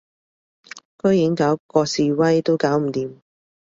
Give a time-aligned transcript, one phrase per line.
[0.97, 3.19] 居然搞嗰示威都搞唔掂